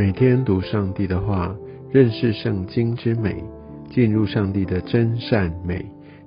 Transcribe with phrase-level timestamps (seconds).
[0.00, 1.54] 每天读上帝的话，
[1.92, 3.44] 认识圣经之美，
[3.90, 5.84] 进入上帝的真善美。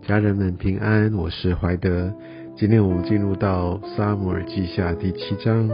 [0.07, 2.13] 家人们平安，我是怀德。
[2.55, 5.67] 今天我们进入到撒母耳记下第七章，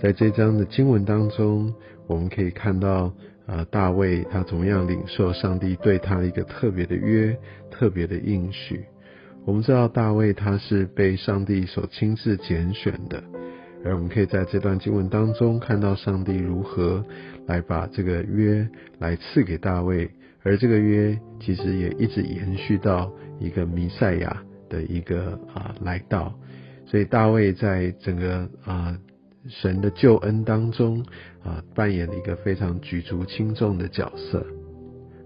[0.00, 1.74] 在这章的经文当中，
[2.06, 3.12] 我们可以看到，
[3.44, 7.36] 呃，大卫他怎么样领受上帝对他的一个特别的约、
[7.70, 8.82] 特别的应许。
[9.44, 13.22] 我们知道大卫他是被上帝所亲自拣选的。
[13.84, 17.04] 而我们可以在这段经文当中看到上帝如何
[17.46, 20.10] 来把这个约来赐给大卫，
[20.42, 26.34] 而这个约其实也一直延续到一个弥赛亚的一个啊来到，
[26.86, 28.96] 所以大卫在整个啊
[29.48, 31.02] 神的救恩当中
[31.42, 34.44] 啊扮演了一个非常举足轻重的角色。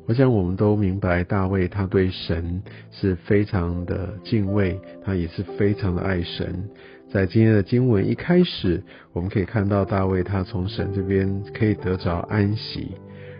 [0.06, 6.68] 我想我们都明白大卫他对神是非常的敬畏，他也是非常的爱神。
[7.10, 12.96] 在今天的经文一开始，我们可以看到大卫他从神这边可以得着安息，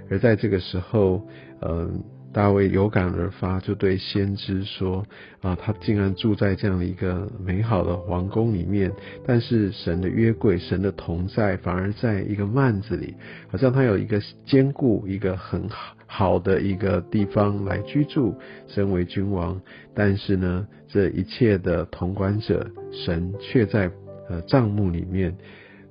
[0.09, 1.27] 而在这个时候，
[1.63, 2.03] 嗯，
[2.35, 5.07] 大卫有感而发，就对先知说：
[5.41, 8.93] 啊，他竟然住在这样的一个美好的皇宫里面，
[9.25, 13.15] 但是神的约柜、神的同在，反而在一个幔子里，
[13.51, 15.95] 好像他有一个坚固、一个很好。
[16.07, 18.37] 好的一个地方来居住，
[18.69, 19.61] 身为君王，
[19.95, 23.91] 但是呢，这一切的统管者神却在
[24.29, 25.37] 呃帐幕里面。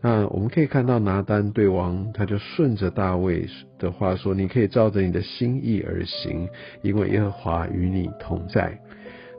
[0.06, 3.48] 那我们可以看到拿单对王，他就顺着大卫
[3.80, 6.50] 的话说：“你可以照着你的心意而行，
[6.82, 8.78] 因为耶和华与你同在。”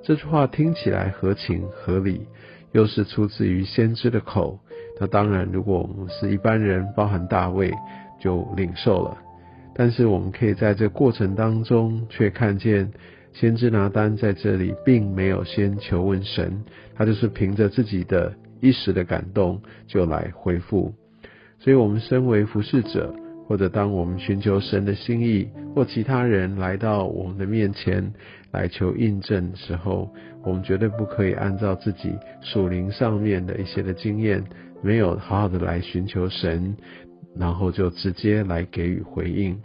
[0.02, 2.26] 这句话听起来合情合理，
[2.72, 4.58] 又是出自于先知的口。
[4.98, 7.70] 那当然，如果我们是一般人，包含大卫，
[8.18, 9.18] 就领受了。
[9.74, 12.90] 但是我们可以在这过程当中，却看见
[13.34, 18.32] 先知拿单在这里并没有先求问神，他就是凭着自己的
[18.64, 20.94] 一时的感动就来回复。
[21.58, 23.14] 所以，我们身为服侍者，
[23.46, 28.12] 或者当我们寻求神的心意，或其他人来到我们的面前
[28.50, 30.10] 来求印证的时候，
[30.42, 34.42] 我们绝对不可以按照自己属灵上面的一些的经验，
[34.82, 36.74] 没有好好的来寻求神。
[37.36, 39.60] 然后就直接来给予回应，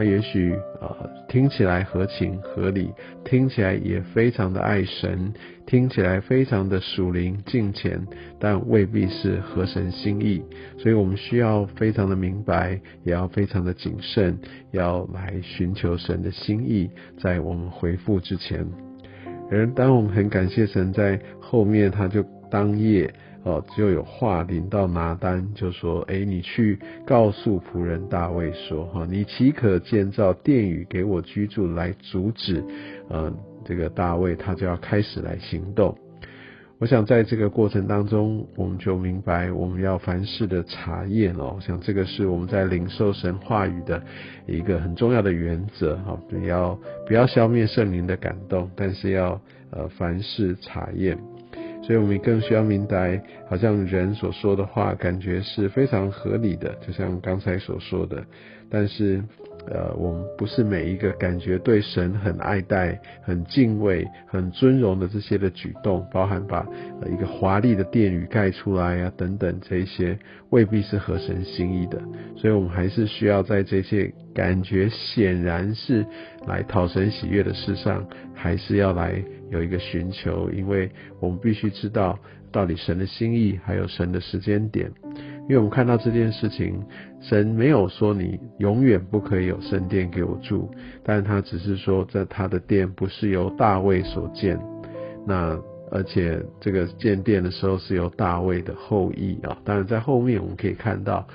[0.00, 2.90] 他也许呃听起来合情合理，
[3.22, 5.30] 听起来也非常的爱神，
[5.66, 8.00] 听起来非常的属灵敬虔，
[8.38, 10.42] 但未必是合神心意。
[10.78, 14.38] 所以我们需要非常的明白，也要非常的谨慎，
[14.70, 18.66] 要来寻求神的心意，在我们回复之前。
[19.50, 23.12] 而当我们很感谢神，在后面他就当夜。
[23.42, 32.62] 哦，就有话临到拿单，就说：“哎，你去告诉仆人大卫说，哈，你岂可建造殿宇给我居住，来阻止，
[33.08, 33.32] 呃，
[33.64, 35.96] 这个大卫他就要开始来行动。
[36.78, 41.54] 我想在这个过程当中，我们就明白我们要凡事的查验哦。
[41.56, 44.02] 我想这个是我们在领受神话语的
[44.46, 49.40] 一个很重要的原则，哈，不要不要消灭圣灵的感动，但是要
[49.70, 51.18] 呃凡事查验。”
[51.90, 58.22] 所以我们更需要明白，好像人所说的话，感觉是非常合理的，就像刚才所说的。
[58.70, 59.20] 但是，
[59.68, 66.66] 呃，我们不是每一个感觉对神很爱戴、很敬畏、很尊荣的这些的举动，包含把
[67.06, 70.18] 一个华丽的殿宇盖出来呀等等，这些
[70.50, 72.00] 未必是合神心意的。
[72.36, 76.04] 所以我们还是需要在这些感觉显然是
[76.46, 79.22] 来讨神喜悦的事上，还是要来。
[79.50, 80.88] 有一个寻求，因为
[81.18, 82.16] 我们必须知道
[82.52, 84.88] 到底神的心意，还有神的时间点。
[85.50, 86.80] 因为我们看到这件事情，
[87.20, 90.70] 神没有说你永远不可以有圣殿给我住，
[91.02, 94.56] 但是他只是说，在他的殿不是由大卫所建，
[95.26, 95.60] 那
[95.90, 99.58] 而且这个建殿的时候是由大卫的后裔啊。
[99.64, 101.26] 当然在后面我们可以看到。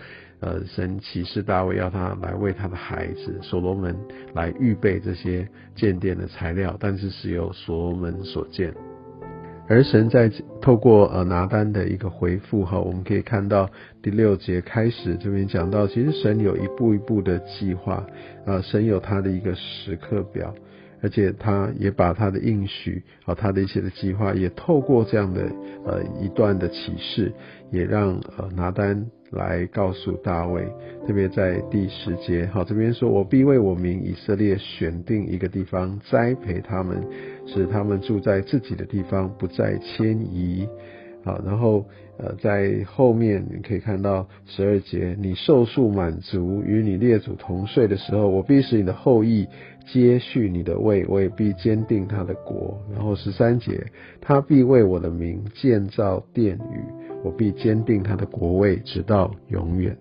[0.41, 3.95] 呃，神启示大卫要他来为他的孩子所罗门
[4.33, 8.71] 来预备这些建殿的材料，但是是由所罗门所建。
[9.67, 10.31] 而神在
[10.61, 13.69] 透过呃拿单的一个回复哈，我们可以看到
[14.01, 18.05] 第六节开始这边讲到，其实神有一步一步的计划，
[18.45, 20.53] 啊，神有他的一个时刻表。
[21.01, 25.41] 而且他也把他的应许啊，他的一些的计划，也透过这样的
[25.85, 27.31] 呃一段的启示，
[27.69, 30.65] 也让呃拿单来告诉大卫，
[31.05, 37.03] 特别在第十节，好这边说，我必为我民以色列选定一个地方，栽培他们，
[37.45, 40.67] 使他们住在自己的地方，不再迁移。
[41.23, 41.83] 好，然后
[42.19, 49.47] 呃，在后面你可以看到十二节，你受数满足，与你列祖同睡的时候，我必使你的后裔
[49.91, 52.79] 接续你的位，我也必坚定他的国。
[52.93, 53.87] 然后十三节，
[54.21, 56.79] 他必为我的名建造殿宇，
[57.23, 59.97] 我必坚定他的国位，直到永远。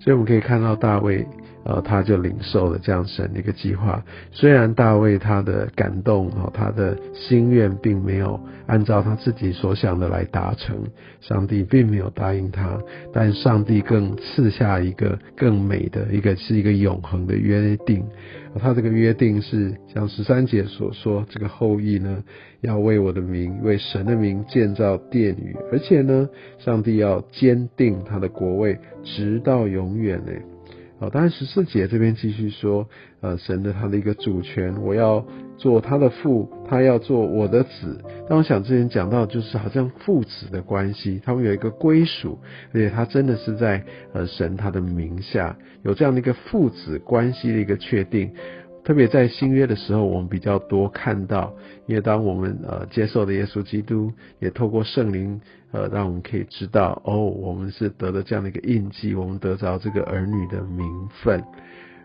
[0.00, 1.24] 所以我们可以看到大卫。
[1.62, 4.02] 呃，他就领受了这样神的一个计划。
[4.32, 10.74] 虽然大卫他的感动哦，他的心愿并没有按照他自己所想的来达成，
[11.20, 12.78] 上帝并没有答应他，
[13.12, 18.02] 但上帝更赐下一个更美的一个是一个永恒的约定。
[18.58, 22.24] 他这个约定是像十三节所说，这个后裔呢
[22.60, 30.32] 要为我的名，为神的名建造殿宇，而且呢，上帝要坚定他的国位，直到永远呢。
[31.00, 32.86] 好，当然十四节这边继续说，
[33.22, 35.26] 呃，神的他的一个主权，我要
[35.56, 38.04] 做他的父，他要做我的子。
[38.28, 42.38] 但我想之前讲到，就是好像父子的关系，他们有一个归属，
[42.74, 43.82] 而且他真的是在
[44.12, 48.30] 呃神他的名下，有这样的一个父子关系的一个确定。
[48.82, 51.54] 特别在新约的时候，我们比较多看到，
[51.86, 55.40] 因为当我们呃接受的耶稣基督，也透过圣灵
[55.72, 61.44] 呃，让我们可以知道，哦，我们是得了这样的一个印记，我们得着这个儿女的名分，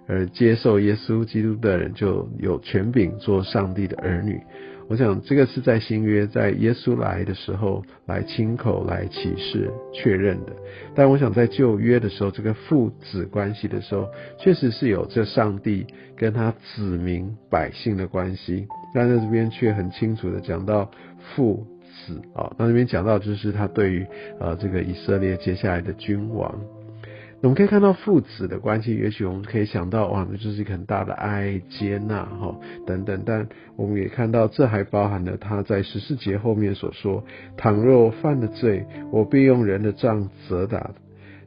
[0.07, 4.39] 而接受耶稣基督的人就有权柄做上帝的儿女。
[4.87, 10.53] 我想这个是在新约，在耶稣来的时候来亲口来启示确认的。
[10.93, 14.07] 但我想在旧约的时候，这个父子关系的时候，
[14.39, 18.67] 确实是有这上帝跟他子民百姓的关系。
[18.93, 20.89] 但在这边却很清楚的讲到
[21.35, 21.65] 父
[22.05, 24.05] 子啊，那这边讲到就是他对于
[24.39, 26.55] 呃这个以色列接下来的君王。
[27.45, 32.55] 我们可以看到父子的关系，也许我们可以想到，哇，那就是一个很大的爱、接纳，哈，
[32.87, 33.21] 等等。
[33.23, 37.23] 但我们也看到，这还包含了他在十四节后面所说
[37.55, 40.89] ：“倘若犯了罪，我必用人的杖责打，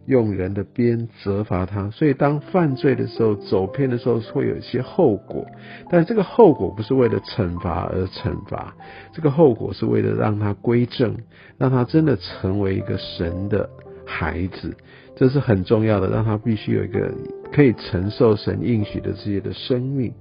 [0.07, 5.45] 用人的鞭责罚他。”所以，当犯罪的时候、走偏的时候，会有一些后果。
[5.91, 8.73] 但这个后果不是为了惩罚而惩罚，
[9.13, 11.17] 这个后果是为了让他归正，
[11.59, 13.69] 让他真的成为一个神的
[14.09, 14.75] 孩子。
[15.15, 17.13] 这是很重要的，让他必须有一个
[17.53, 20.13] 可以承受神应许的这些的生命。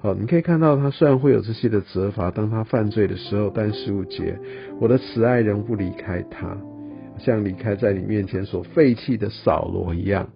[0.00, 4.38] 好，你可以看到他虽然会有这些的责罚，当他犯罪的时候，但十五节，
[4.80, 6.56] 我的慈爱仍不离开他，
[7.18, 10.28] 像离开在你面前所废弃的扫罗一样。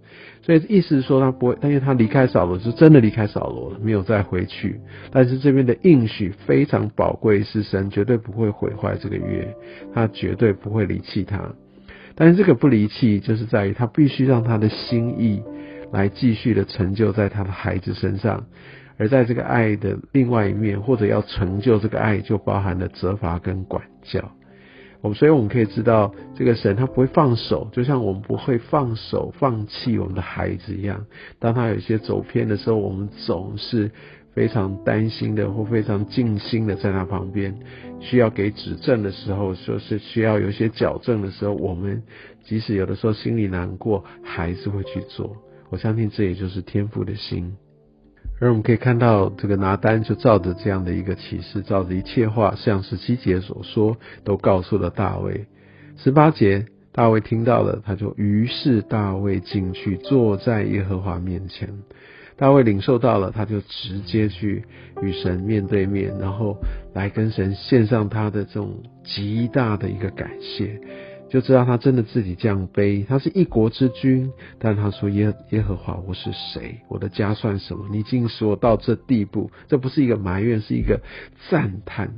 [0.42, 4.78] 所以意思是说，他不会，因为他离开扫罗是真的离开扫罗了，没有再回去。
[5.10, 9.56] 但是这边的应许非常宝贵，是神绝对不会毁坏这个约，
[9.94, 11.54] 他绝对不会离弃他。
[12.14, 15.42] 但是这个不离弃，就是在于他必须让他的心意
[15.92, 18.46] 来继续的成就在他的孩子身上，
[18.98, 24.32] 而在这个爱的另外一面，或者要成就这个爱，就包含了责罚跟管教。
[25.00, 31.06] 我们所以我们可以知道，这个神他不会放手，就像我们不会放手放弃我们的孩子一样。
[31.38, 33.90] 当他有些走偏的时候，我们总是。
[34.34, 37.54] 非常担心的，或非常尽心的在他旁边，
[38.00, 42.02] 需要给指正的时候，说是需要有些矫正的时候，我们
[42.44, 45.36] 即使有的时候心里难过，还是会去做。
[45.70, 47.56] 我相信这也就是天赋的心。
[48.40, 55.46] 而我们可以看到，这个拿单就照着这样的一个启示，照着一切话，像十七节所说，都告诉了大卫。
[55.96, 61.68] 十八节，大卫听到了，他就于是大卫进去，坐在耶和华面前。
[62.36, 64.64] 大卫领受到了，他就直接去
[65.02, 66.56] 与神面对面，然后
[66.94, 70.80] 来跟神献上他的这种极大的一个感谢，
[71.30, 76.78] 就知道他真的自己降卑，他是一国之君，但他说耶耶和华，我是谁？
[76.88, 77.86] 我的家算什么？
[77.90, 81.00] 你竟使我到这地步，这不是一个埋怨，是一个
[81.50, 82.12] 赞叹。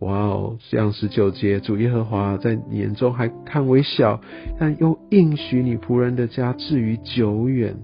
[0.00, 4.20] 哇哦，这样十九节，主耶和华在你眼中还看为小，
[4.58, 7.76] 但又应许你仆人的家至于久远。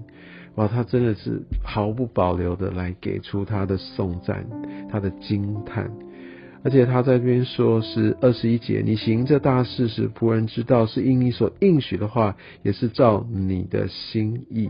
[0.55, 4.45] 哇，他真的是毫不保留的来给出他的颂赞，
[4.91, 5.91] 他的惊叹，
[6.63, 14.69] 而且他在这边说是二十一节，你行这大事时，仆人知道是因你所应许的话，也是照你的心意。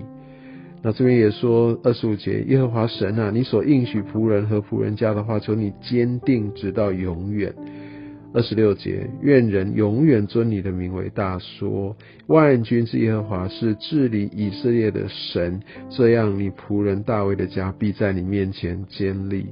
[0.82, 7.54] 那这边也说二十五节，耶和华神啊，你所应许仆人和仆人家的话，求你坚定直到永远。
[8.34, 19.48] 二十六节，愿人永远尊你的名为大，说万军之耶和华是治理以色列的神，这样你仆人大卫的家必在你面前坚立。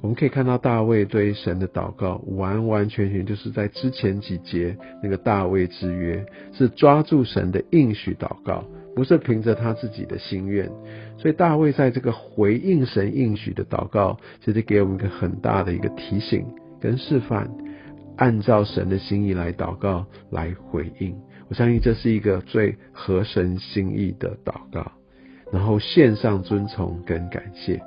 [0.00, 10.68] 我们可以看到大卫对神的祷告，完完全全就是在之前几节那个大卫之约，是抓住神的应许祷告，不是凭着他自己的心愿。
[11.16, 16.44] 所以大卫在这个回应神应许的祷告，其实给我们一个很大的一个提醒
[16.80, 17.48] 跟示范。
[18.18, 21.16] 按照神的心意来祷告，来回应。
[21.48, 24.92] 我相信这是一个最合神心意的祷告，
[25.50, 27.80] 然后献上尊崇跟感谢，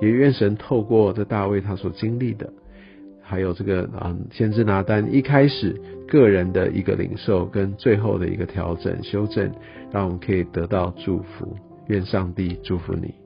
[0.00, 2.50] 也愿神透过这大卫他所经历的，
[3.20, 9.52] 还有这个嗯，先知拿单一开始个人的一个领受跟最后的一个调整修正，
[9.92, 11.54] 让我们可以得到祝福。
[11.88, 13.25] 愿上帝祝福你。